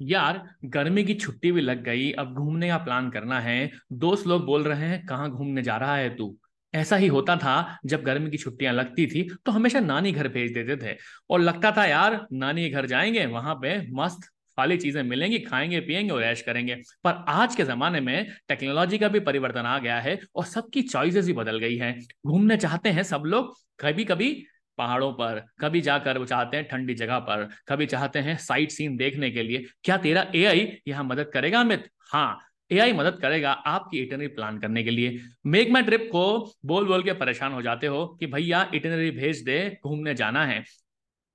यार, 0.00 0.42
गर्मी 0.64 1.04
की 1.04 1.14
छुट्टी 1.14 1.52
भी 1.52 1.60
लग 1.60 1.82
गई, 1.82 2.10
अब 2.12 2.34
घूमने 2.34 2.68
का 2.68 2.76
प्लान 2.78 3.10
करना 3.10 3.40
है। 3.40 3.70
दोस्त 3.92 4.26
लोग 4.26 4.44
बोल 4.44 4.64
रहे 4.64 4.88
हैं, 4.88 5.04
कहाँ 5.06 5.30
घूमने 5.30 5.62
जा 5.62 5.76
रहा 5.76 5.96
है 5.96 6.14
तू? 6.16 6.36
ऐसा 6.74 6.96
ही 6.96 7.06
होता 7.06 7.36
था, 7.36 7.78
जब 7.86 8.02
गर्मी 8.02 8.30
की 8.30 8.36
छुट्टियाँ 8.36 8.72
लगती 8.74 9.06
थी 9.06 9.22
तो 9.46 9.52
हमेशा 9.52 9.80
नानी 9.80 10.12
घर 10.12 10.28
भेज 10.28 10.52
देते 10.54 10.76
थे। 10.76 10.96
और 11.30 11.40
लगता 11.40 11.70
था, 11.72 11.84
यार, 11.84 12.26
नानी 12.32 12.68
घर 12.70 12.86
जाएँगे, 12.86 13.26
वहाँ 13.26 13.54
पे 13.54 13.78
मस्त 13.92 14.28
खाली 14.58 14.76
चीज़ें 14.76 15.02
मिलेंगी, 15.02 15.38
खाएँगे 15.38 15.80
पिएँगे 15.80 16.10
और 16.10 16.22
ऐश 16.22 16.42
करेंगे। 16.42 16.74
पर 17.04 17.24
आज 17.28 17.56
के 17.56 17.64
जमाने 17.64 18.00
में 18.00 18.26
टेक्नोलॉजी 18.48 18.98
का 18.98 19.08
भी 19.08 19.20
परिवर्तन 19.20 19.60
आ 19.60 19.78
गया 19.78 19.98
है 20.00 20.18
और 20.34 20.44
सबकी 20.44 20.82
चॉइसेस 20.82 21.26
भी 21.26 21.32
बदल 21.32 21.58
गई 21.58 21.76
हैं। 21.76 21.98
घूमने 22.26 22.56
चाहते 22.56 22.88
हैं 22.88 23.02
सब 23.02 23.22
लोग 23.26 23.54
कभी 23.80 24.04
कभी 24.04 24.30
पहाड़ों 24.78 25.12
पर, 25.12 25.44
कभी 25.60 25.80
जाकर 25.80 26.18
वो 26.18 26.24
चाहते 26.24 26.56
हैं 26.56 26.66
ठंडी 26.68 26.94
जगह 26.94 27.18
पर, 27.20 27.48
कभी 27.68 27.86
चाहते 27.86 28.18
हैं 28.18 28.36
साइट 28.38 28.70
सीन 28.70 28.96
देखने 28.96 29.30
के 29.30 29.42
लिए, 29.42 29.64
क्या 29.84 29.96
तेरा 29.98 30.26
एआई 30.34 30.72
यहाँ 30.88 31.04
मदद 31.04 31.30
करेगा 31.34 31.60
अमित? 31.60 31.88
हाँ 32.12 32.40
एआई 32.70 32.92
मदद 32.92 33.18
करेगा 33.22 33.50
आपकी 33.50 33.98
इटनरी 33.98 34.26
प्लान 34.28 34.58
करने 34.58 34.82
के 34.84 34.90
लिए। 34.90 35.18
मेक 35.46 35.70
माई 35.70 35.82
ट्रिप 35.82 36.08
को 36.12 36.54
बोल 36.66 36.86
बोल 36.86 37.02
के 37.02 37.12
परेशान 37.14 37.52
हो 37.52 37.62
जाते 37.62 37.86
हो 37.86 38.06
कि 38.20 38.26
भैया 38.26 38.68
इटनरी 38.74 39.10
भेज 39.12 39.42
दे, 39.42 39.78
घूमने 39.84 40.14
जाना 40.14 40.44
है। 40.46 40.64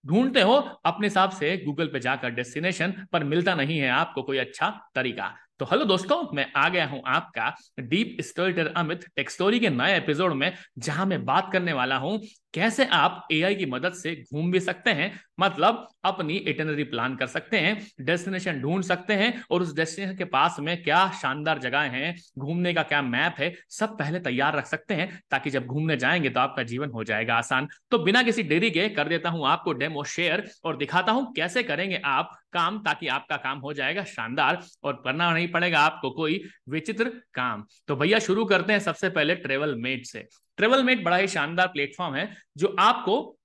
ढूंढते 0.03 0.41
हो, 0.41 0.53
अपने 0.85 1.08
हिसाब 1.08 1.31
से 1.31 1.55
गूगल 1.58 1.88
पे 1.88 1.99
जाकर 1.99 2.30
डेस्टिनेशन 2.31 2.94
पर 3.11 3.23
मिलता 3.23 3.55
नहीं 3.55 3.77
है 3.80 3.89
आपको 3.91 4.21
कोई 4.23 4.38
अच्छा 4.38 4.69
तरीका। 4.95 5.33
तो 5.59 5.66
हेलो 5.66 5.85
दोस्तों, 5.85 6.23
मैं 6.33 6.45
आ 6.53 6.67
गया 6.69 6.85
हूँ 6.88 7.02
आपका 7.08 7.53
डीप 7.80 8.17
स्टोरीटर 8.21 8.67
अमित 8.67 9.05
टेक्स्टोरी 9.16 9.59
के 9.59 9.69
नए 9.69 9.97
एपिसोड 9.97 10.33
में, 10.33 10.53
जहाँ 10.77 11.05
मैं 11.05 11.23
बात 11.25 11.49
करने 11.53 11.73
वाला 11.73 11.97
हूँ। 11.97 12.19
कैसे 12.53 12.85
आप 12.85 13.27
एआई 13.31 13.55
की 13.55 13.65
मदद 13.65 13.93
से 13.93 14.15
घूम 14.33 14.51
भी 14.51 14.59
सकते 14.59 14.91
हैं 14.91 15.11
मतलब 15.39 15.87
अपनी 16.05 16.35
इटनरी 16.35 16.83
प्लान 16.83 17.15
कर 17.15 17.27
सकते 17.27 17.57
हैं, 17.57 17.87
डेस्टिनेशन 18.01 18.59
ढूंढ 18.61 18.83
सकते 18.83 19.13
हैं, 19.13 19.43
और 19.51 19.61
उस 19.61 19.75
डेस्टिनेशन 19.75 20.15
के 20.17 20.25
पास 20.25 20.57
में 20.59 20.83
क्या 20.83 21.09
शानदार 21.21 21.59
जगह 21.59 21.80
है, 21.80 22.13
घूमने 22.38 22.73
का 22.73 22.83
क्या 22.83 23.02
मैप 23.02 23.35
है, 23.39 23.53
सब 23.69 23.97
पहले 23.97 24.19
तैयार 24.19 24.55
रख 24.55 24.66
सकते 24.66 24.93
हैं, 24.93 25.21
ताकि 25.31 25.49
जब 25.49 25.66
घूमने 25.66 25.97
जाएँगे 25.97 26.30
तो 26.30 26.39
आपका 26.39 26.63
जीवन 26.63 26.89
हो 26.89 27.03
जाएगा 27.03 27.35
आसान। 27.35 27.67
तो 27.91 27.99
बिना 27.99 28.23
किसी 28.23 28.43
देरी 28.43 28.71
के 28.71 28.88
कर 28.89 29.08
देता 29.08 29.30
हूँ 29.30 29.47
आपको 29.47 29.73
डेमो 29.73 30.03
शेयर 30.03 30.47
और 30.63 30.77
दिखाता 30.77 31.11
हूँ 31.11 31.31
कैसे 31.33 31.63
करेंगे 31.63 32.02
आप 32.05 32.38
काम, 32.53 32.80
ताकि 32.80 33.08
आपका 33.08 33.38
काम 33.38 33.59
हो 33.59 33.73
जाएगा 33.73 34.03
शानदार 34.03 34.61
और 34.83 35.02
करना 35.05 35.33
नहीं 35.33 35.47
पड़ेगा 35.47 35.80
आपको 35.80 36.09
कोई 36.11 36.43
विचित्र 36.69 37.11
काम। 37.33 37.65
तो 37.88 37.95
भैया 37.95 38.19
शुरू 38.19 38.45
करते 38.45 38.73
हैं 38.73 38.80
सबसे 38.80 39.09
पहले 39.09 39.36
ट्रेवल 39.36 39.75
मेट 39.75 40.05
से। 40.05 40.27
ट्रेवल 40.57 40.83
मेट 40.83 41.03
बड़ा 41.03 41.17
ही 41.17 41.27
शानदार 41.27 41.67
प्लेटफॉर्म 41.67 42.16
है, 42.16 42.35
जो 42.57 42.75
आपको 42.80 43.38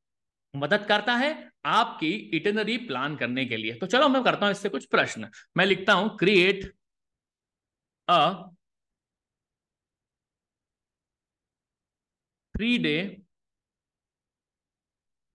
मदद 0.54 0.86
करता 0.88 1.14
है 1.16 1.30
आपकी 1.66 2.10
इटनरी 2.36 2.76
प्लान 2.86 3.16
करने 3.16 3.44
के 3.46 3.56
लिए। 3.56 3.74
तो 3.74 3.86
चलो 3.86 4.08
मैं 4.08 4.22
करता 4.24 4.46
हूँ 4.46 4.52
इससे 4.52 4.68
कुछ 4.68 4.84
प्रश्न। 4.86 5.30
मैं 5.56 5.66
लिखता 5.66 5.92
हूँ 5.92 6.16
create 6.18 6.72
a 8.08 8.18
three 12.54 12.76
day 12.78 12.96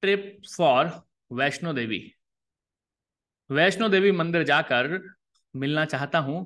trip 0.03 0.41
for 0.57 0.91
Vaishno 1.31 1.73
Devi 1.73 1.99
Vaishno 3.49 3.89
Devi 3.89 4.11
मंदिर 4.11 4.43
जाकर 4.43 4.99
मिलना 5.55 5.85
चाहता 5.85 6.19
हूँ 6.19 6.37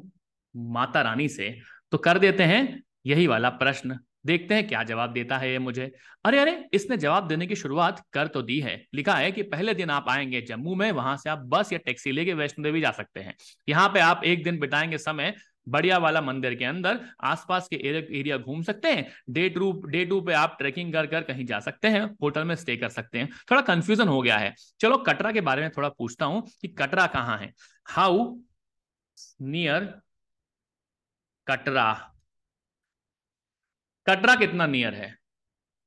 माता 0.55 1.01
रानी 1.01 1.27
से। 1.29 1.49
तो 1.91 1.97
कर 1.97 2.19
देते 2.19 2.43
हैं 2.43 2.61
यही 3.05 3.27
वाला 3.27 3.49
प्रश्न। 3.61 3.99
देखते 4.25 4.55
हैं 4.55 4.67
क्या 4.67 4.83
जवाब 4.83 5.13
देता 5.13 5.37
है 5.37 5.51
ये 5.51 5.59
मुझे। 5.59 5.91
अरे 6.25 6.39
अरे, 6.39 6.63
इसने 6.73 6.97
जवाब 6.97 7.27
देने 7.27 7.47
की 7.47 7.55
शुरुआत 7.55 8.03
कर 8.13 8.27
तो 8.27 8.41
दी 8.41 8.59
है। 8.59 8.83
लिखा 8.93 9.15
है 9.15 9.31
कि 9.31 9.43
पहले 9.43 9.73
दिन 9.73 9.89
आप 9.89 10.05
आएँगे 10.09 10.41
जम्मू 10.41 10.75
में, 10.75 10.91
वहाँ 10.91 11.17
से 11.17 11.29
आप 11.29 11.39
बस 11.47 11.73
या 11.73 11.79
टैक्सी 11.79 12.11
लेके 12.11 12.33
वैष्णो 12.33 12.63
देवी 12.63 12.81
जा 12.81 12.91
सकते 12.91 13.19
हैं। 13.19 13.35
यहाँ 13.69 13.89
पे 13.89 13.99
आप 13.99 14.21
एक 14.25 14.43
दिन 14.43 14.59
बिताएँगे 14.59 14.97
समय 14.97 15.33
बढ़िया 15.69 15.97
वाला 15.97 16.21
मंदिर 16.21 16.55
के 16.55 16.65
अंदर, 16.65 16.99
आसपास 17.23 17.67
के 17.67 17.75
एरिया 18.19 18.37
घूम 18.37 18.61
सकते 18.63 18.87
हैं। 18.87 19.07
डे 19.29 19.47
टू 19.50 19.72
डे 19.85 20.03
टू 20.05 20.19
पे 20.22 20.33
आप 20.33 20.55
ट्रेकिंग 20.59 20.94
कर 20.94 21.05
कर 21.07 21.21
कहीं 21.21 21.45
जा 21.45 21.59
सकते 21.59 21.88
हैं, 21.88 22.03
होटल 22.21 22.44
में 22.44 22.55
स्टे 22.55 22.75
कर 22.77 22.89
सकते 22.89 23.19
हैं। 23.19 23.29
थोड़ा 23.51 23.61
कंफ्यूजन 23.61 24.07
हो 24.07 24.21
गया 24.21 24.38
है। 24.38 24.53
चलो 24.79 24.97
कटरा 24.97 25.31
के 25.31 25.41
बारे 25.41 25.61
में 25.61 25.71
थोड़ा 25.77 25.89
पूछता 25.89 26.25
हूँ 26.25 26.47
कि 26.61 26.67
कटरा 26.67 27.07
कहाँ 27.07 27.38
है। 27.38 27.51
हाउ 27.88 28.33
नियर 29.41 29.94
कटरा 31.47 32.14
कटरा 34.07 34.35
कितना 34.35 34.66
नियर 34.66 34.93
है? 34.93 35.17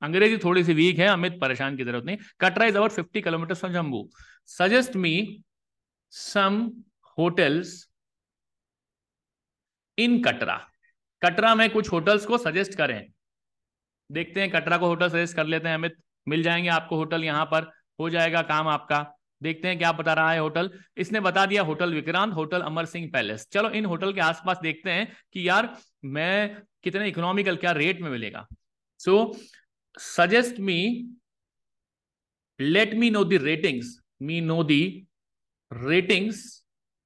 अंग्रेज़ी 0.03 0.39
थोड़ी 0.39 0.65
सी 0.65 0.75
वीक 0.75 0.99
है, 0.99 1.07
अमित 1.07 1.41
परेशान 1.41 1.77
की 1.77 1.85
ज़रूरत 1.85 2.05
नहीं। 2.05 2.17
Katra 2.41 2.67
is 2.67 2.77
about 2.77 2.91
fifty 2.91 3.21
kilometre 3.21 3.55
from 3.55 3.73
Jammu 3.73 4.09
suggest 4.47 4.97
me 4.97 5.45
some 6.11 6.71
hotels 7.19 7.91
in 9.99 10.23
Katra 10.23 10.69
Katra 11.23 11.55
में 11.55 11.71
कुछ 11.71 11.93
होटल्स 11.93 12.27
को 12.27 12.39
सजेस्ट 12.39 12.75
करें। 12.75 13.07
देखते 14.13 14.41
हैं, 14.41 14.51
कटरा 14.51 14.79
को 14.79 14.87
होटल 14.87 15.09
सजेस्ट 15.09 15.37
कर 15.37 15.47
लेते 15.47 15.69
हैं, 15.69 15.75
अमित। 15.75 15.97
मिल 16.29 16.43
जाएँगे 16.43 16.69
आपको 16.69 16.97
होटल 16.97 17.25
यहाँ 17.25 17.45
पर। 17.45 17.71
हो 18.01 18.11
जाएगा 18.11 18.43
काम 18.43 18.69
आपका। 18.69 19.18
देखते 19.43 19.69
हैं 19.69 19.79
क्या 19.79 19.91
बता 19.93 20.13
रहा 20.15 20.33
है 20.33 20.39
होटल। 20.41 20.71
इसने 20.97 21.21
बता 21.21 21.45
दिया 21.47 21.63
hotel 21.63 21.95
Vikrant, 21.95 22.35
hotel 22.35 22.61
Amar 22.63 22.85
Singh 22.87 23.11
palace. 23.13 23.47
चलो, 23.53 23.71
इन 23.71 23.85
होटल 23.85 24.13
के 24.13 24.21
आसपास 24.21 24.59
देखते 24.63 24.91
हैं 24.91 25.13
कि 25.33 25.49
यार, 25.49 25.75
मैं 26.05 26.63
कितने 26.85 27.09
इकोनॉमिकल 27.09 27.57
क्या 27.57 27.73
रेट 27.73 28.01
में 28.01 28.11
मिलेगा। 28.11 28.47
So 29.01 29.37
suggest 29.97 30.59
me 30.61 30.81
let 32.61 32.95
me 32.95 33.11
know 33.11 33.25
the 33.25 33.39
ratings 33.43 33.99
me 34.23 34.41
know 34.41 34.63
the 34.65 34.73
ratings 35.73 36.43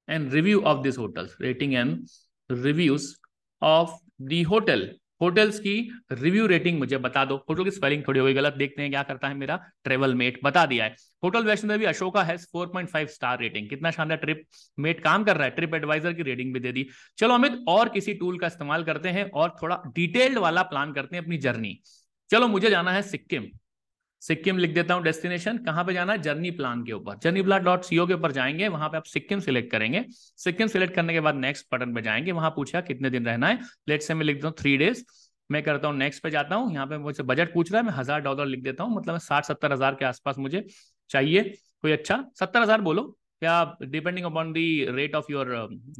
and 0.08 0.32
review 0.34 0.60
of 0.62 0.82
this 0.82 0.98
hotel 0.98 1.28
rating 1.40 1.74
and 1.74 2.06
reviews 2.50 3.14
of 3.62 3.90
the 4.22 4.44
hotel 4.48 4.88
hotels 5.22 5.58
की 5.58 5.74
रिव्यू 6.12 6.46
रेटिंग 6.46 6.78
मुझे 6.78 6.98
बता 6.98 7.24
दो। 7.24 7.36
होटल 7.48 7.64
की 7.64 7.70
स्पेलिंग 7.70 8.02
थोड़ी 8.08 8.20
हो 8.20 8.26
गई, 8.26 8.34
गलत। 8.34 8.52
देखते 8.52 8.82
हैं 8.82 8.90
क्या 8.90 9.02
करता 9.02 9.28
है 9.28 9.34
मेरा 9.34 9.56
ट्रेवल 9.84 10.14
मेट 10.14 10.40
बता 10.44 10.64
दिया 10.66 10.84
है। 10.84 10.96
होटल 11.24 11.44
वैष्णो 11.44 11.72
देवी 11.72 11.84
अशोका 11.84 12.22
है 12.22 12.36
4.5 12.38 13.08
स्टार 13.08 13.38
रेटिंग 13.40 13.68
कितना 13.68 13.90
शानदार 13.90 14.18
ट्रिप 14.18 14.42
मेट 14.78 15.00
काम 15.00 15.24
कर 15.24 15.36
रहा 15.36 15.44
है। 15.44 15.50
ट्रिप 15.50 15.74
एडवाइजर 15.74 16.12
की 16.12 16.22
रेटिंग 16.22 16.52
भी 16.54 16.60
दे 16.60 16.72
दी। 16.72 16.86
चलो 17.18 17.34
अमित, 17.34 17.64
और 17.68 17.88
किसी 17.88 18.14
टूल 18.14 18.38
का 18.38 18.46
इस्तेमाल 18.46 18.84
करते 18.84 19.08
हैं 19.08 19.30
और 19.30 19.56
थोड़ा 19.62 19.82
डिटेल्ड 19.86 20.38
वाला 20.38 20.62
प्लान 20.62 20.92
करते 20.92 21.16
हैं 21.16 21.22
अपनी 21.22 21.38
जर्नी 21.38 21.78
चलो, 22.30 22.48
मुझे 22.48 22.70
जाना 22.70 22.92
है 22.92 23.02
सिक्किम। 23.02 23.46
सिक्किम 24.22 24.58
लिख 24.58 24.74
देता 24.74 24.94
हूँ 24.94 25.02
डेस्टिनेशन 25.02 25.58
कहाँ 25.58 25.84
पे 25.84 25.92
जाना 25.92 26.12
है? 26.12 26.18
जर्नी 26.20 26.50
प्लान 26.52 26.84
के 26.84 26.92
ऊपर। 26.92 27.16
जर्नी 27.22 27.42
प्लान 27.42 27.64
डॉट 27.64 27.82
सीओ 27.84 28.06
के 28.06 28.14
ऊपर 28.14 28.32
जाएँगे, 28.32 28.68
वहाँ 28.68 28.88
पे 28.88 28.96
आप 28.96 29.04
सिक्किम 29.04 29.40
सिलेक्ट 29.40 29.70
करेंगे। 29.72 30.04
सिक्किम 30.38 30.66
सिलेक्ट 30.68 30.94
करने 30.94 31.12
के 31.12 31.20
बाद 31.20 31.34
नेक्स्ट 31.36 31.66
बटन 31.72 31.94
पे 31.94 32.02
जाएँगे, 32.02 32.32
वहाँ 32.32 32.50
पूछा 32.56 32.80
कितने 32.82 33.10
दिन 33.10 33.26
रहना 33.26 33.48
है। 33.48 33.58
लेट 33.88 34.02
से 34.02 34.14
मैं 34.14 34.24
लिख 34.24 34.44
हूँ 34.44 34.54
थ्री 34.58 34.76
डेज़ 34.76 35.04
मैं 35.50 35.62
करता 35.62 35.88
हूँ 35.88 35.96
नेक्स्ट 35.96 36.22
पे 36.22 36.30
जाता 36.30 36.54
हूँ, 36.54 36.72
यहाँ 36.72 36.86
पे 36.86 36.98
मुझे 36.98 37.22
बजट 37.22 37.52
पूछ 37.54 37.72
रहा 37.72 37.80
है, 37.80 37.86
मैं 37.86 37.94
हज़ार 37.94 38.20
डॉलर 38.20 38.46
लिख 38.46 38.62
देता 38.62 38.84
हूँ 38.84 38.96
मतलब 38.96 39.18
साठ 39.20 39.44
सत्तर 39.44 39.72
हज़ार 39.72 39.94
के 39.94 40.04
आसपास 40.04 40.38
मुझे 40.38 40.64
चाहिए। 41.10 41.42
कोई 41.82 41.92
अच्छा? 41.92 42.24
सत्तर 42.38 42.62
हज़ार 42.62 42.80
बोलो 42.80 43.02
क्या 43.42 43.76
depending 43.82 44.26
upon 44.26 44.52
the 44.52 44.64
rate 44.90 45.14
of 45.14 45.30
your 45.30 45.48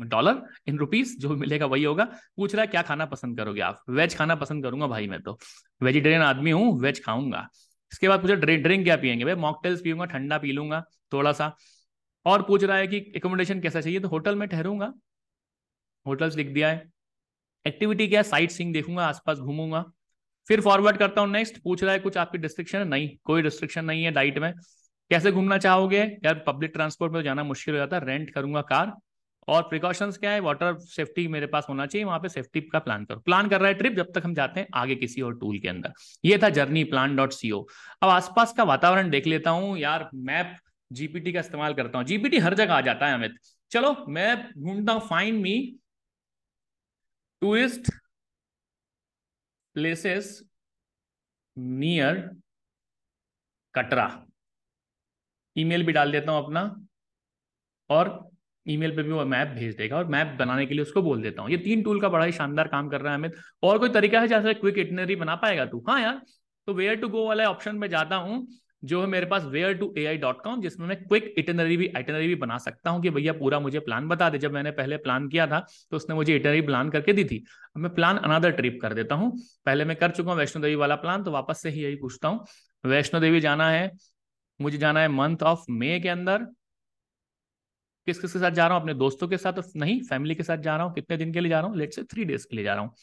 dollar 0.01 0.43
in 0.69 0.79
rupees 0.79 1.17
जो 1.21 1.37
मिलेगा 1.37 1.67
वही 1.67 1.85
होगा। 1.85 2.05
पूछ 2.37 2.55
रहा 2.55 2.63
है, 2.63 2.67
क्या 2.67 2.83
खाना 2.83 3.07
पसंद 3.07 3.37
करोगे 3.39 3.61
आप? 3.63 3.83
वेज 3.91 4.17
खाना 4.17 4.35
पसंद 4.37 4.65
करूँगा 4.65 4.87
भाई 4.87 5.07
मैं 5.09 5.21
तो। 5.23 5.39
वेजिटेरियन 5.81 6.23
आदमी 6.23 6.51
हूँ 6.51 6.81
वेज 6.81 7.05
खाऊँगा। 7.05 7.47
इसके 7.93 8.09
बाद 8.09 8.23
मुझे 8.23 8.37
ड्रिंक 8.37 8.63
ड्रिंक 8.63 8.85
क्या 8.85 8.97
पियेंगे? 8.97 9.25
भाई 9.25 9.35
मॉकटेल्स 9.35 9.81
पीऊँगा, 9.83 10.05
ठंडा 10.05 10.39
पी 10.39 10.53
लूँगा 10.53 10.85
थोड़ा 11.13 11.33
सा 11.33 11.55
और 12.27 12.43
पूछ 12.43 12.65
रहा 12.65 12.77
है 12.77 12.87
कि 12.87 12.97
एकोमोडेशन 13.17 13.61
कैसा 13.61 13.81
चाहिए? 13.81 14.01
तो 14.01 14.09
होटल 14.09 14.37
में 14.37 14.49
ठहरूँगा। 14.49 14.93
होटल्स 16.07 16.37
लिख 16.37 16.49
दिया 16.49 16.69
है। 16.71 16.91
एक्टिविटी 17.67 18.07
क्या 18.09 18.23
साइट 18.23 18.51
सीइंग 18.51 18.73
देखूँगा, 18.75 19.07
आसपास 19.07 19.39
घूमूँगा। 19.39 19.85
फिर 20.47 20.61
फॉरवर्ड 20.61 20.97
करता 20.97 21.21
हूँ 21.21 21.31
नेक्स्ट 21.31 21.59
पूछ 21.63 21.83
रहा 21.85 21.93
है, 21.93 21.99
कुछ 21.99 22.17
आपकी 22.17 22.39
डिस्ट्रिक्शन 22.39 22.79
है? 22.79 22.85
नहीं, 22.85 23.09
कोई 23.25 23.43
रिस्ट्रिक्शन 23.43 23.85
नहीं 23.85 24.05
है 24.05 24.11
डाइट 24.11 24.39
में। 24.39 24.53
कैसे 25.11 25.33
घूमना 25.33 25.59
चाहोगे? 25.59 26.01
यार 26.25 26.43
पब्लिक 26.47 26.71
ट्रांसपोर्ट 26.73 27.13
में 27.13 27.23
जाना 27.23 27.45
मुश्किल 27.45 27.75
हो 27.75 27.79
जाता 27.79 27.97
है। 27.97 28.07
रेंट 28.07 28.31
करूँगा 28.31 28.63
कार 28.63 28.93
और 29.49 29.63
प्रिकॉशंस 29.63 30.19
क्या 30.19 30.31
है? 30.31 30.41
वाटर 30.41 30.77
सेफ्टी 30.81 31.27
मेरे 31.29 31.47
पास 31.47 31.67
होना 31.69 31.87
चाहिए, 31.87 32.05
वहाँ 32.05 32.19
पे 32.21 32.29
सेफ्टी 32.29 32.61
का 32.63 32.79
प्लान 32.79 33.05
करो। 33.05 33.21
प्लान 33.21 33.49
कर 33.49 33.61
रहा 33.61 33.69
है 33.69 33.75
ट्रिप 33.75 33.93
जब 33.93 34.13
तक 34.15 34.23
हम 34.25 34.35
जाते 34.35 34.61
हैं 34.61 34.69
आगे 34.75 34.95
किसी 34.97 35.23
और 35.23 35.39
टूल 35.39 35.59
के 35.59 35.69
अंदर। 35.69 35.93
ये 36.25 36.39
था 36.43 36.49
जर्नी 36.51 36.85
प्लान 36.85 37.17
डॉट 37.17 37.33
सीओ 37.33 37.61
अब 38.03 38.09
आसपास 38.09 38.53
का 38.53 38.65
वातावरण 38.65 39.11
देख 39.11 39.27
लेता 39.27 39.51
हूँ। 39.51 39.77
यार 39.79 40.09
मैप 40.15 40.57
जीपीटी 40.91 41.33
का 41.33 41.41
इस्तेमाल 41.41 41.75
करता 41.75 41.99
हूँ। 41.99 42.07
जीपीटी 42.07 42.39
हर 42.39 42.55
जगह 42.55 42.75
आ 42.75 42.81
जाता 42.81 43.07
है 43.07 43.15
अमित। 43.15 43.37
चलो 43.73 43.95
मैं 44.09 44.37
ढूंढता 44.59 44.93
हूँ। 44.93 45.09
Find 45.09 45.41
me 45.43 45.57
tourist 47.43 47.91
places 49.77 50.43
near 51.57 52.19
Katra 53.75 54.07
email 55.57 55.85
भी 55.87 55.93
डाल 55.93 56.13
देता 56.13 56.33
हूँ 56.33 56.45
अपना। 56.45 56.63
और 57.91 58.09
ईमेल 58.67 58.97
पे 58.97 59.03
भी 59.03 59.13
वो 59.13 59.25
मैप 59.27 59.49
भेज 59.51 59.75
देगा 59.77 59.97
और 59.97 60.07
मैप 60.07 60.37
बनाने 60.39 60.67
के 60.67 60.75
लिए 60.75 60.83
उसको 60.83 61.03
बोल 61.03 61.23
देता 61.23 61.43
हूँ। 61.43 61.51
ये 61.51 61.57
तीन 61.59 61.83
टूल 61.83 62.01
का 62.01 62.09
बड़ा 62.09 62.25
ही 62.25 62.33
शानदार 62.33 62.69
काम 62.69 62.89
कर 62.89 63.01
रहा 63.01 63.13
है 63.13 63.19
अमित। 63.19 63.35
और 63.63 63.79
कोई 63.79 63.89
तरीका 63.91 64.21
है 64.21 64.29
जैसे 64.29 64.55
क्विक 64.55 64.79
इटनरी 64.79 65.17
बना 65.17 65.37
पाएगा 65.37 65.67
तू? 65.67 65.85
हाँ 65.89 66.01
यार 66.01 66.21
तो 66.69 66.75
वेयर 66.75 66.97
टू 66.97 67.09
गो 67.09 67.27
वाले 67.27 67.45
ऑप्शन 67.45 67.77
में 67.77 67.89
जाता 67.91 68.17
हूँ, 68.17 68.47
जो 68.83 69.01
है 69.01 69.07
मेरे 69.07 69.27
पास 69.27 69.45
where 69.45 69.75
to 69.75 69.93
A 69.99 70.05
I 70.07 70.17
dot 70.19 70.43
com 70.45 70.61
जिसमें 70.63 70.87
मैं 70.89 70.97
क्विक 70.99 71.35
इटनरी 71.39 71.77
भी 71.77 71.85
इटनरी 71.89 72.27
भी 72.29 72.35
बना 72.37 72.59
सकता 72.59 72.91
हूँ 72.91 73.03
कि 73.03 73.11
भैया 73.11 73.33
पूरा 73.33 73.59
मुझे 73.61 73.79
प्लान 73.81 74.09
बता 74.09 74.29
दे। 74.31 74.39
जब 74.39 74.53
मैंने 74.53 74.71
पहले 74.73 74.97
प्लान 74.99 75.29
किया 75.29 75.47
था 75.47 75.61
तो 75.91 75.97
उसने 75.97 76.15
मुझे 76.15 76.37
इटनरी 76.37 76.61
प्लान 76.63 76.91
करके 76.91 77.13
दी 77.13 77.25
थी। 77.25 77.43
अब 77.77 77.83
मैं 77.83 77.95
प्लान 77.95 78.17
अनदर 78.19 78.51
ट्रिप 78.53 78.79
कर 78.83 78.95
देता 78.95 79.15
हूँ। 79.15 79.31
पहले 79.67 79.85
मैं 79.85 79.97
कर 79.97 80.11
चुका 80.11 80.31
हूँ 80.31 80.39
वैष्णो 80.39 80.63
देवी 80.63 80.75
वाला 80.77 80.97
प्लान 80.97 81.23
तो 81.25 81.31
वापस 81.31 81.63
से 81.63 81.71
ही 81.71 81.83
यही 81.83 81.97
पूछता 81.97 82.29
हूँ। 82.29 82.45
वैष्णो 82.85 83.21
देवी 83.21 83.41
जाना 83.41 83.71
है, 83.71 83.91
मुझे 84.61 84.79
जाना 84.79 85.01
है 85.01 85.09
मंथ 85.11 85.43
ऑफ़ 85.45 85.65
मे 85.71 85.99
के 86.01 86.09
अंदर। 86.09 86.47
किस 88.07 88.19
किस 88.19 88.33
के 88.33 88.39
साथ 88.39 88.51
जा 88.51 88.67
रहा 88.67 88.77
हूँ? 88.77 88.83
अपने 88.83 88.95
दोस्तों 88.95 89.29
के 89.29 89.37
साथ, 89.37 89.63
नहीं 89.77 90.01
फैमिली 90.03 90.35
के 90.35 90.43
साथ 90.43 90.59
जा 90.59 90.77
रहा 90.77 90.87
हूँ। 90.87 90.95
कितने 90.95 91.17
दिन 91.17 91.33
के 91.33 91.41
लिए 91.41 91.51
जा 91.51 91.61
रहा 91.61 91.69
हूँ? 91.69 91.79
लेट 91.79 91.95
से 91.95 92.03
थ्री 92.05 92.25
डेज़ 92.25 92.47
के 92.51 92.57
लिए 92.57 92.65
जा 92.65 92.75
रहा 92.75 92.83
हूँ। 92.83 92.95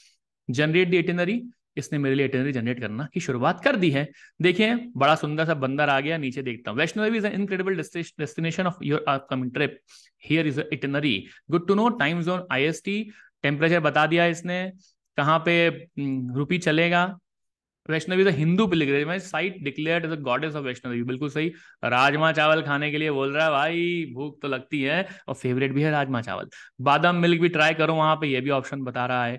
जनरेट 0.50 0.90
दी 0.90 0.98
इटिनरी 0.98 1.42
इसने 1.78 1.98
मेरे 2.00 2.16
लिए 2.16 2.25
इटिनरी 2.25 2.51
जनरेट 2.51 2.80
करना 2.80 3.07
की 3.13 3.19
शुरुआत 3.19 3.63
कर 3.63 3.75
दी 3.75 3.90
है। 3.92 4.07
देखिए, 4.42 4.75
बड़ा 4.98 5.16
सुंदर 5.16 5.46
सा 5.46 5.54
बंदर 5.56 5.90
आ 5.90 6.00
गया, 6.00 6.18
नीचे 6.18 6.42
देखता 6.44 6.72
हूँ। 6.72 6.80
Vaishno 6.80 7.04
Devi 7.04 7.18
is 7.18 7.28
incredible 7.28 7.75
destination 7.75 8.68
of 8.68 8.84
your 8.84 9.06
upcoming 9.07 9.51
trip 9.54 9.80
here 10.24 10.48
is 10.48 10.60
itinerary 10.74 11.24
good 11.51 11.68
to 11.68 11.75
know 11.75 11.88
time 12.00 12.22
zone 12.24 12.46
I 12.51 12.63
S 12.63 12.84
temperature 12.86 13.80
बता 13.80 14.06
दिया 14.07 14.25
इसने। 14.28 14.63
कहाँ 15.18 15.40
पे 15.46 15.69
रुपी 16.36 16.57
चलेगा? 16.57 17.06
Vaishnavi 17.89 18.24
the 18.24 18.27
Hindu 18.27 18.68
pilgrimage 18.68 19.21
site 19.21 19.57
declared 19.63 20.06
as 20.06 20.12
a 20.12 20.15
goddess 20.15 20.56
of 20.56 20.65
Vaishnavi. 20.65 21.03
बिल्कुल 21.03 21.30
सही। 21.30 21.47
राजमा 21.86 22.31
चावल 22.31 22.62
खाने 22.62 22.91
के 22.91 22.97
लिए 22.97 23.12
बोल 23.12 23.33
रहा 23.33 23.45
है, 23.45 23.51
भाई, 23.51 24.06
भूख 24.15 24.41
तो 24.41 24.47
लगती 24.47 24.81
है 24.81 25.07
और 25.27 25.36
फेवरेट 25.36 25.74
भी 25.74 25.81
है 25.81 25.91
राजमा 25.91 26.21
चावल। 26.21 26.50
बादाम 26.81 27.15
मिल्क 27.15 27.41
भी 27.41 27.50
ट्राई 27.50 27.74
करो, 27.74 27.95
वहाँ 27.95 28.15
पे 28.15 28.27
ये 28.27 28.41
भी 28.41 28.50
ऑप्शन 28.50 28.81
बता 28.81 29.06
रहा 29.06 29.25
है। 29.25 29.38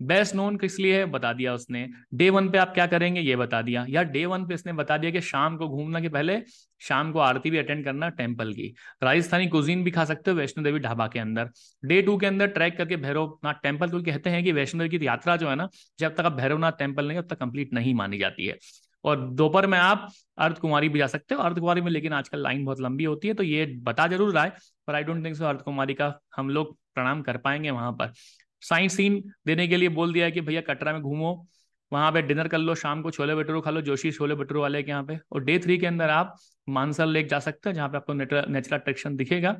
बेस्ट 0.00 0.34
नोन 0.34 0.56
किस 0.56 0.78
लिए 0.80 0.98
है? 0.98 1.04
बता 1.06 1.32
दिया 1.32 1.54
उसने। 1.54 1.86
डे 2.14 2.28
वन 2.30 2.48
पे 2.50 2.58
आप 2.58 2.72
क्या 2.74 2.86
करेंगे? 2.86 3.20
ये 3.20 3.36
बता 3.36 3.60
दिया। 3.62 3.84
या 3.88 4.02
डे 4.04 4.24
वन 4.26 4.46
पे 4.46 4.54
इसने 4.54 4.72
बता 4.74 4.96
दिया 4.98 5.12
कि 5.12 5.20
शाम 5.22 5.56
को 5.56 5.68
घूमना 5.68 6.00
के 6.00 6.08
पहले 6.08 6.40
शाम 6.80 7.12
को 7.12 7.18
आरती 7.20 7.50
भी 7.50 7.58
अटेंड 7.58 7.84
करना 7.84 8.08
टेंपल 8.10 8.52
की। 8.52 8.74
राजस्थानी 9.02 9.46
कुजीन 9.48 9.84
भी 9.84 9.90
खा 9.90 10.04
सकते 10.04 10.30
हो 10.30 10.36
वैष्णो 10.36 10.64
देवी 10.64 10.78
ढाबा 10.78 11.06
के 11.08 11.18
अंदर। 11.18 11.50
डे 11.82 12.00
टू 12.02 12.16
के 12.18 12.26
अंदर 12.26 12.46
ट्रैक 12.48 12.76
करके 12.78 12.96
भैरवनाथ 12.98 13.62
टेंपल 13.62 13.90
तो 13.90 14.02
कहते 14.02 14.30
हैं 14.30 14.42
कि 14.44 14.52
वैष्णो 14.52 14.82
देवी 14.82 14.98
की 14.98 15.06
यात्रा 15.06 15.36
जो 15.36 15.48
है 15.48 15.56
ना, 15.56 15.68
जब 15.98 16.14
तक 16.14 16.24
आप 16.24 16.32
भैरवनाथ 16.34 16.72
टेंपल 16.78 17.08
नहीं 17.08 17.18
तब 17.18 17.28
तक 17.28 17.38
कंप्लीट 17.40 17.72
नहीं 17.74 17.94
मानी 17.94 18.18
जाती 18.18 18.46
है। 18.46 18.58
और 19.04 19.20
दोपहर 19.30 19.66
में 19.66 19.78
आप 19.78 20.08
अर्ध 20.38 20.58
कुमारी 20.58 20.88
भी 20.88 20.98
जा 20.98 21.06
सकते 21.08 21.34
हो। 21.34 21.42
अर्ध 21.42 21.58
कुमारी 21.58 21.80
में 21.80 21.90
लेकिन 21.90 22.12
आजकल 22.12 22.42
लाइन 22.42 22.64
बहुत 22.64 22.80
लंबी 22.80 23.04
होती 23.04 23.28
है 23.28 23.34
तो 23.34 23.42
ये 23.42 23.64
बता 23.82 24.06
ज़रूर 24.08 24.32
रहा 24.34 24.44
है, 24.44 24.52
पर 24.86 24.94
आई 24.94 25.02
डोंट 25.04 25.24
थिंक 25.24 25.36
सो 25.36 25.44
अर्ध 25.46 25.60
कुमारी 25.62 25.94
का 25.94 26.12
हम 26.36 26.50
लोग 26.50 26.76
प्रणाम 26.94 27.22
कर 27.22 27.36
पाएँगे 27.38 27.70
वहाँ 27.70 27.92
पर। 27.92 28.12
साइंस 28.62 28.96
सीन 28.96 29.22
देने 29.46 29.66
के 29.68 29.76
लिए 29.76 29.88
बोल 29.88 30.12
दिया 30.12 30.30
कि 30.30 30.40
भैया 30.40 30.60
कटरा 30.60 30.92
में 30.92 31.00
घूमो, 31.02 31.46
वहाँ 31.92 32.12
पे 32.12 32.22
डिनर 32.22 32.48
कर 32.48 32.58
लो, 32.58 32.74
शाम 32.74 33.02
को 33.02 33.10
छोले 33.10 33.34
भटूरे 33.34 33.60
खा 33.60 33.70
लो, 33.70 33.80
जोशी 33.80 34.10
छोले 34.12 34.34
भटूरे 34.34 34.60
वाले 34.60 34.82
के 34.82 34.90
यहाँ 34.90 35.04
पे। 35.04 35.18
और 35.32 35.44
डे 35.44 35.58
थ्री 35.58 35.78
के 35.78 35.86
अंदर 35.86 36.10
आप 36.10 36.36
मानसर 36.68 37.06
लेक 37.06 37.28
जा 37.28 37.38
सकते 37.38 37.68
हैं, 37.68 37.74
जहाँ 37.74 37.88
पे 37.88 37.96
आपको 37.96 38.12
नेचुरल 38.12 38.78
अट्रैक्शन 38.78 39.16
दिखेगा। 39.16 39.56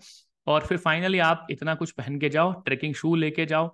और 0.47 0.67
फिर 0.67 0.79
फाइनली 0.79 1.19
आप 1.19 1.47
इतना 1.51 1.75
कुछ 1.75 1.91
पहन 1.91 2.19
के 2.21 2.29
जाओ 2.29 2.53
ट्रेकिंग 2.63 2.95
शू 2.95 3.15
लेके 3.15 3.47
जाओ। 3.47 3.69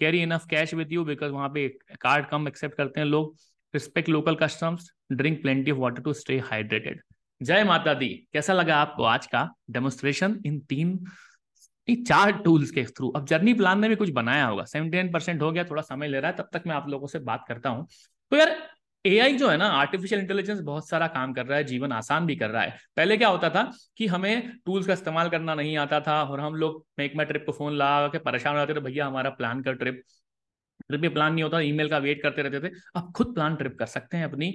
Carry 0.00 0.22
enough 0.22 0.46
cash 0.50 0.74
with 0.74 0.92
you 0.92 1.04
because 1.04 1.30
वहाँ 1.32 1.48
पे 1.48 1.68
कार्ड 2.00 2.26
कम 2.26 2.48
एक्सेप्ट 2.48 2.76
करते 2.76 3.00
हैं 3.00 3.06
लोग। 3.06 3.34
Respect 3.74 4.08
local 4.08 4.34
customs 4.34 4.90
drink 5.12 5.40
plenty 5.42 5.70
of 5.70 5.78
water 5.78 6.02
to 6.02 6.12
stay 6.12 6.38
hydrated 6.40 7.00
जय 7.40 7.64
माता 7.64 7.94
दी। 7.94 8.08
कैसा 8.32 8.52
लगा 8.52 8.76
आपको 8.76 9.02
आज 9.04 9.26
का 9.26 9.48
डेमोस्ट्रेशन 9.70 10.38
इन 10.46 10.58
तीन 10.60 10.98
चार 11.96 12.32
टूल्स 12.34 12.70
के 12.70 12.84
थ्रू 12.86 13.08
अब 13.10 13.26
जर्नी 13.26 13.54
प्लान 13.54 13.80
ने 13.80 13.88
भी 13.88 13.96
कुछ 13.96 14.10
बनाया 14.12 14.46
होगा। 14.46 14.64
सेवेंटी 14.64 15.08
परसेंट 15.10 15.42
हो 15.42 15.50
गया, 15.52 15.64
थोड़ा 15.64 15.82
समय 15.82 16.08
ले 16.08 16.20
रहा 16.20 16.30
है, 16.30 16.36
तब 16.36 16.48
तक 16.52 16.62
मैं 16.66 16.74
आप 16.74 16.88
लोगों 16.88 17.06
से 17.06 17.18
बात 17.20 17.44
करता 17.48 17.70
हूँ। 17.70 17.86
तो 18.32 18.36
यार 18.36 18.56
एआई 19.04 19.36
जो 19.36 19.48
है 19.48 19.56
ना 19.56 19.66
आर्टिफिशियल 19.72 20.20
इंटेलिजेंस 20.20 20.60
बहुत 20.60 20.88
सारा 20.88 21.06
काम 21.06 21.32
कर 21.32 21.46
रहा 21.46 21.58
है, 21.58 21.64
जीवन 21.64 21.92
आसान 21.92 22.26
भी 22.26 22.36
कर 22.36 22.50
रहा 22.50 22.62
है। 22.62 22.76
पहले 22.96 23.16
क्या 23.16 23.28
होता 23.28 23.50
था 23.50 23.62
कि 23.96 24.06
हमें 24.06 24.50
टूल्स 24.66 24.86
का 24.86 24.92
इस्तेमाल 24.92 25.28
करना 25.28 25.54
नहीं 25.54 25.76
आता 25.76 26.00
था, 26.00 26.22
और 26.22 26.40
हम 26.40 26.54
लोग 26.54 26.84
मेक 26.98 27.16
माई 27.16 27.26
ट्रिप 27.26 27.44
को 27.46 27.52
फ़ोन 27.52 27.72
लगा 27.72 28.08
के 28.08 28.18
परेशान 28.20 28.54
हो 28.54 28.58
जाते 28.58 28.74
थे, 28.74 28.80
भैया, 28.80 29.06
हमारा 29.06 29.30
प्लान 29.30 29.62
कर 29.62 29.74
ट्रिप 29.74 30.02
ट्रिप 30.88 31.00
भी 31.00 31.08
प्लान 31.08 31.32
नहीं 31.32 31.42
होता 31.42 31.60
ईमेल 31.60 31.88
का 31.88 31.98
वेट 31.98 32.22
करते 32.22 32.42
रहते 32.42 32.60
थे। 32.60 32.72
अब 32.96 33.12
खुद 33.16 33.34
प्लान 33.34 33.56
ट्रिप 33.56 33.76
कर 33.78 33.86
सकते 33.86 34.16
हैं 34.16 34.24
अपनी 34.24 34.54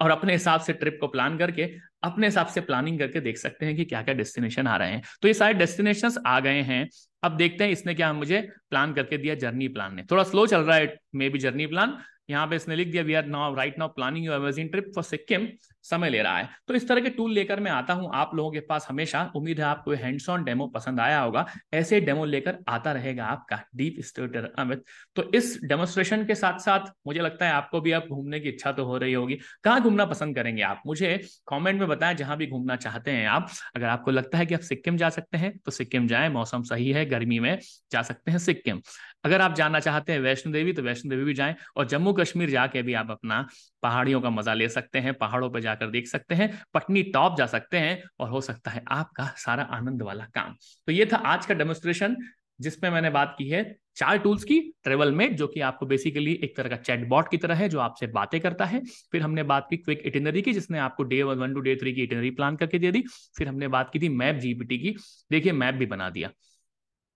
और 0.00 0.10
अपने 0.10 0.32
हिसाब 0.32 0.60
से 0.60 0.72
ट्रिप 0.72 0.96
को 1.00 1.06
प्लान 1.06 1.38
करके, 1.38 1.62
अपने 2.02 2.26
हिसाब 2.26 2.46
से 2.46 2.60
प्लानिंग 2.60 2.98
करके 2.98 3.20
देख 3.20 3.38
सकते 3.38 3.66
हैं 3.66 3.76
कि 3.76 3.84
क्या 3.84 4.02
क्या 4.02 4.14
डेस्टिनेशन 4.14 4.66
आ 4.66 4.76
रहे 4.76 4.90
हैं। 4.90 5.02
तो 5.22 5.28
ये 5.28 5.34
सारे 5.34 5.54
डेस्टिनेशन 5.54 6.10
आ 6.26 6.38
गए 6.40 6.60
हैं। 6.62 6.88
अब 7.22 7.36
देखते 7.36 7.64
हैं 7.64 7.70
इसने 7.70 7.94
क्या 7.94 8.12
मुझे 8.12 8.40
प्लान 8.70 8.92
करके 8.94 9.18
दिया 9.18 9.34
जर्नी 9.34 9.68
प्लान 9.68 9.94
ने। 9.94 10.02
थोड़ा 10.10 10.22
स्लो 10.22 10.46
चल 10.46 10.60
रहा 10.60 10.76
है 10.76 10.96
मे 11.14 11.28
बी 11.28 11.38
जर्नी 11.38 11.66
प्लान 11.66 11.96
यहाँ 12.28 12.46
पे 12.46 12.56
इसने 12.56 12.76
लिख 12.76 12.88
दिया 12.88 13.02
we 13.02 13.14
are 13.14 13.26
now 13.26 13.54
right 13.54 13.78
now 13.78 13.88
planning 13.90 14.26
your 14.26 14.34
amazing 14.34 14.70
trip 14.70 14.90
for 14.94 15.04
Sikkim 15.04 15.46
समय 15.84 16.10
ले 16.10 16.20
रहा 16.22 16.36
है। 16.38 16.48
तो 16.68 16.74
इस 16.74 16.86
तरह 16.88 17.00
के 17.00 17.10
टूल 17.10 17.32
लेकर 17.32 17.60
मैं 17.60 17.70
आता 17.70 17.92
हूँ। 17.92 18.10
आप 18.14 18.30
लोगों 18.34 18.50
के 18.50 18.60
पास 18.60 18.86
हमेशा 18.90 19.22
उम्मीद 19.36 19.58
है 19.60 19.64
आपको 19.64 19.92
हैंड्स 19.94 20.28
ऑन 20.28 20.44
डेमो 20.44 20.66
पसंद 20.66 21.00
आया 21.00 21.18
होगा। 21.20 21.44
ऐसे 21.74 22.00
डेमो 22.00 22.24
लेकर 22.24 22.58
आता 22.68 22.92
रहेगा 22.92 23.24
आपका 23.24 23.60
डीप 23.76 23.96
स्टेटर 24.00 24.50
अमित। 24.58 24.84
तो 25.16 25.30
इस 25.34 25.58
डेमोस्ट्रेशन 25.64 26.24
के 26.26 26.34
साथ 26.34 26.58
साथ 26.58 26.90
मुझे 27.06 27.20
लगता 27.20 27.46
है 27.46 27.52
आपको 27.52 27.80
भी 27.80 27.92
अब 27.92 28.06
घूमने 28.10 28.40
की 28.40 28.48
इच्छा 28.48 28.72
तो 28.72 28.84
हो 28.84 28.96
रही 28.98 29.12
होगी। 29.12 29.38
कहाँ 29.64 29.82
घूमना 29.82 30.04
पसंद 30.06 30.36
करेंगे 30.36 30.62
आप? 30.62 30.82
मुझे 30.86 31.20
कॉमेंट 31.46 31.80
में 31.80 31.88
बताएँ 31.88 32.14
जहाँ 32.14 32.36
भी 32.36 32.46
घूमना 32.46 32.76
चाहते 32.76 33.10
हैं 33.10 33.26
आप। 33.28 33.50
अगर 33.76 33.86
आपको 33.86 34.10
लगता 34.10 34.38
है 34.38 34.46
कि 34.46 34.54
आप 34.54 34.60
सिक्किम 34.62 34.96
जा 34.96 35.08
सकते 35.10 35.38
हैं 35.38 35.56
तो 35.58 35.70
सिक्किम 35.72 36.06
जाए। 36.08 36.28
मौसम 36.30 36.62
सही 36.64 36.90
है, 36.90 37.04
गर्मी 37.06 37.38
में 37.40 37.58
जा 37.92 38.02
सकते 38.02 38.30
हैं 38.30 38.38
सिक्किम 38.40 38.80
अगर 39.24 39.40
आप 39.40 39.54
जाना 39.54 39.80
चाहते 39.80 40.12
हैं 40.12 40.20
वैष्णो 40.20 40.52
देवी 40.52 40.72
तो 40.72 40.82
वैष्णो 40.82 41.10
देवी 41.10 41.24
भी 41.24 41.34
जाए। 41.34 41.54
और 41.76 41.86
जम्मू 41.88 42.12
कश्मीर 42.14 42.50
जाके 42.50 42.82
भी 42.82 42.94
आप 42.94 43.10
अपना 43.10 43.46
पहाड़ियों 43.82 44.20
का 44.20 44.30
मज़ा 44.30 44.54
ले 44.54 44.68
सकते 44.68 44.98
हैं, 44.98 45.14
पहाड़ों 45.14 45.50
पर 45.50 45.60
जाकर 45.60 45.90
देख 45.90 46.06
सकते 46.06 46.34
हैं, 46.34 46.50
पटनी 46.74 47.02
टॉप 47.10 47.36
जा 47.38 47.46
सकते 47.46 47.78
हैं 47.78 48.02
और 48.20 48.28
हो 48.30 48.40
सकता 48.40 48.70
है 48.70 48.84
आपका 48.90 49.26
सारा 49.38 49.62
आनंद 49.72 50.02
वाला 50.02 50.24
काम। 50.34 50.54
तो 50.88 50.92
ये 50.92 51.06
था 51.06 51.16
आज 51.16 51.46
का 51.46 51.54
डेमोस्ट्रेशन, 51.54 52.16
जिसमें 52.60 52.90
मैंने 52.90 53.10
बात 53.10 53.34
की 53.38 53.48
है 53.48 53.62
चार 53.96 54.18
टूल्स 54.18 54.44
की 54.44 54.58
ट्रेवल 54.84 55.12
में, 55.12 55.34
जो 55.36 55.46
कि 55.46 55.60
आपको 55.60 55.86
बेसिकली 55.86 56.32
एक 56.34 56.56
तरह 56.56 56.68
का 56.68 56.76
चैट 56.76 57.06
बॉट 57.08 57.30
की 57.30 57.36
तरह 57.36 57.54
है, 57.54 57.68
जो 57.68 57.78
आपसे 57.80 58.06
बातें 58.08 58.40
करता 58.40 58.64
है। 58.64 58.82
फिर 59.12 59.22
हमने 59.22 59.42
बात 59.42 59.66
की 59.70 59.76
क्विक 59.76 60.02
इटिनरी 60.06 60.42
की, 60.42 60.52
जिसने 60.52 60.78
आपको 60.78 61.02
day 61.02 61.22
one 61.22 61.38
one 61.38 61.54
two 61.54 61.60
day 61.60 61.74
three 61.76 61.92
की 61.92 62.02
इटिनरी 62.02 62.30
प्लान 62.30 62.56
करके 62.56 62.78
दे 62.78 62.90
दी। 62.92 63.04
फिर 63.38 63.48
हमने 63.48 63.68
बात 63.68 63.90
की 63.92 63.98
थी 63.98 64.08
मैप 64.08 64.36
जीपीटी 64.36 64.78
की, 64.78 64.96
देखिए 65.30 65.52
मैप 65.52 65.74
भी 65.74 65.86
बना 65.86 66.10
दिया। 66.10 66.30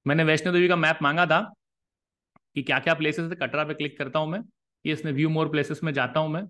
मैंने 0.06 0.24
वैष्णो 0.24 0.52
देवी 0.52 0.68
का 0.68 0.76
मैप 0.76 0.98
मांगा 1.02 1.26
था 1.26 1.40
कि 2.56 2.62
क्या 2.62 2.78
क्या 2.78 2.94
प्लेसेस 2.94 3.30
है, 3.30 3.36
कटरा 3.36 3.64
पे 3.64 3.74
क्लिक 3.74 3.98
करता 3.98 4.18
हूँ 4.18 4.28
मैं। 4.28 4.40
ये 4.84 4.92
इसने 4.92 5.12
व्यू 5.12 5.28
मोर 5.28 5.48
प्लेसेस 5.48 5.80
में 5.84 5.92
जाता 5.92 6.20
हूँ 6.20 6.30
मैं। 6.30 6.42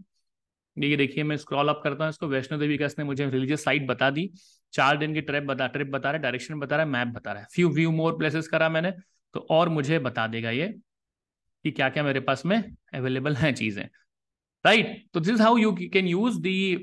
ये 0.77 0.97
देखिए, 0.97 1.25
मैं 1.25 1.37
स्क्रॉल 1.37 1.69
अप 1.69 1.81
करता 1.85 2.05
हूँ 2.05 2.11
इसको। 2.11 2.27
वैष्णो 2.29 2.59
देवी 2.59 2.77
का 2.79 2.87
इसने 2.87 3.05
मुझे 3.05 3.29
रिलीजियस 3.31 3.65
साइट 3.65 3.87
बता 3.87 4.11
दी। 4.11 4.31
चार 4.73 4.97
दिन 4.99 5.15
की 5.15 5.21
ट्रिप 5.21 5.45
बता 5.45 5.67
ट्रिप 5.67 5.89
बता 5.89 6.11
रहा 6.11 6.17
है 6.17 6.23
डायरेक्शन 6.23 6.59
बता 6.59 6.77
रहा 6.77 6.87
है 6.87 6.93
मैप 6.93 7.09
बता 7.09 7.33
रहा 7.33 7.43
है। 7.43 7.49
फ्यू 7.55 7.69
व्यू 7.69 7.91
मोर 7.93 8.17
प्लेसेस 8.19 8.49
करा 8.49 8.69
मैंने 8.69 8.93
तो 9.35 9.47
और 9.51 9.69
मुझे 9.69 9.99
बता 9.99 10.27
देगा 10.27 10.51
ये 10.51 10.69
कि 11.65 11.71
क्या 11.71 11.89
क्या 11.89 12.03
मेरे 12.03 12.21
पास 12.21 12.45
में 12.47 12.63
अवेलेबल 12.95 13.37
है 13.37 13.53
चीज़ें। 13.53 13.83
राइट 14.65 15.05
तो 15.15 15.21
this 15.21 15.41
how 15.41 15.57
you 15.57 15.73
can 15.93 16.07
use 16.07 16.41
the 16.41 16.77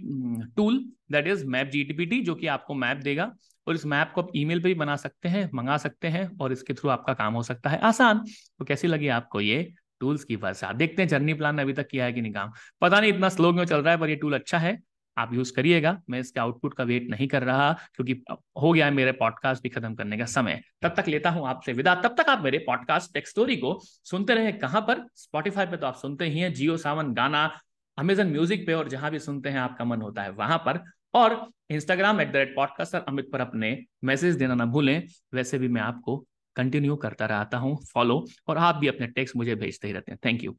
tool 0.57 0.83
that 1.11 1.27
is 1.27 1.45
map 1.45 1.67
GPT 1.67 2.21
जो 2.21 2.35
कि 2.35 2.47
आपको 2.47 2.73
मैप 2.75 2.97
देगा। 2.97 3.31
और 3.67 3.75
इस 3.75 3.85
मैप 3.85 4.11
को 4.15 4.21
आप 4.21 4.31
ईमेल 4.35 4.61
पे 4.61 4.67
भी 4.67 4.73
बना 4.73 4.95
सकते 4.95 5.29
हैं, 5.29 5.49
मंगा 5.53 5.77
सकते 5.77 6.07
हैं, 6.07 6.29
और 6.37 6.51
इसके 6.51 6.73
थ्रू 6.73 6.89
आपका 6.89 7.13
काम 7.13 7.33
हो 7.33 7.41
सकता 7.43 7.69
है। 7.69 7.79
आसान। 7.79 8.23
तो 8.59 8.65
कैसी 8.65 8.87
लगी 8.87 9.07
आपको 9.09 9.41
ये 9.41 9.73
टूल्स 10.05 10.23
की 10.23 10.35
वर्षा 10.37 10.71
देखते 10.73 11.01
हैं 11.01 11.09
जर्नी 11.09 11.33
प्लान 11.35 11.55
ने 11.55 11.61
अभी 11.61 11.73
तक 11.73 11.87
किया 11.87 12.05
है 12.05 12.13
कि 12.13 12.21
नहीं 12.21 12.33
काम। 12.33 12.51
पता 12.81 12.99
नहीं 12.99 13.13
इतना 13.13 13.29
स्लो 13.31 13.53
क्यों 13.53 13.65
चल 13.65 13.77
रहा 13.77 13.93
है, 13.93 13.99
पर 13.99 14.09
ये 14.09 14.15
टूल 14.17 14.33
अच्छा 14.35 14.57
है। 14.59 14.77
आप 15.17 15.33
यूज़ 15.33 15.51
करिएगा। 15.53 15.91
मैं 16.09 16.19
इसके 16.19 16.39
आउटपुट 16.39 16.73
का 16.73 16.83
वेट 16.83 17.09
नहीं 17.09 17.27
कर 17.27 17.43
रहा, 17.43 17.71
क्योंकि 17.95 18.13
हो 18.61 18.71
गया 18.71 18.85
है 18.85 18.91
मेरे 18.93 19.11
पॉडकास्ट 19.13 19.63
भी 19.63 19.69
खत्म 19.69 19.93
करने 19.95 20.17
का 20.17 20.25
समय। 20.27 20.59
तब 20.81 20.93
तक 20.97 21.07
लेता 21.07 21.29
हूँ 21.29 21.47
आपसे 21.49 21.73
विदा। 21.73 21.93
तब 21.97 22.15
तक 22.17 22.29
आप 22.29 22.43
मेरे 22.43 22.57
पॉडकास्ट 22.67 23.13
टेक 23.13 23.27
स्टोरी 23.27 23.55
को 23.57 23.79
सुनते 23.83 24.35
रहे 24.35 24.51
कहाँ 24.53 24.81
पर? 24.81 25.05
स्पॉटिफाई 25.15 25.65
पे 25.65 25.77
तो 25.77 25.87
आप 25.87 25.95
सुनते 25.95 26.25
ही 26.25 26.39
हैं 26.39 26.53
जियो 26.53 26.77
सावन 26.77 27.13
गाना 27.13 27.49
अमेजन 27.97 28.27
म्यूज़िक 28.27 28.65
पे, 28.67 28.73
और 28.73 28.89
जहाँ 28.89 29.11
भी 29.11 29.19
सुनते 29.21 29.49
हैं 29.49 29.59
आपका 29.59 29.85
मन 29.85 30.01
होता 30.01 30.23
है 30.23 30.31
वहाँ 30.33 30.57
पर। 30.65 30.83
और 31.13 31.49
Instagram 31.71 32.21
at 32.21 32.31
the 32.31 32.35
rate 32.35 32.55
podcast 32.55 32.95
Amit 32.97 33.29
पर 33.33 33.41
अपने 33.41 33.77
मैसेज 34.03 34.35
देना 34.35 34.55
ना 34.55 34.65
भूलें। 34.67 35.01
वैसे 35.33 35.57
भी 35.57 35.67
मैं 35.67 35.81
आपको 35.81 36.25
कंटिन्यू 36.55 36.95
करता 36.97 37.25
रहता 37.25 37.57
हूँ 37.57 37.77
फॉलो 37.93 38.25
और 38.47 38.57
आप 38.59 38.75
भी 38.75 38.87
अपने 38.87 39.07
टेक्स्ट 39.09 39.35
मुझे 39.35 39.55
भेजते 39.55 39.87
ही 39.87 39.93
रहते 39.93 40.11
हैं। 40.11 40.19
Thank 40.25 40.43
you 40.43 40.57